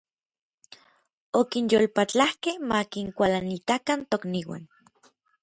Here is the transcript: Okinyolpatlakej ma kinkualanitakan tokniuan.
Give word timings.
Okinyolpatlakej 1.39 2.57
ma 2.69 2.79
kinkualanitakan 2.91 3.99
tokniuan. 4.11 4.63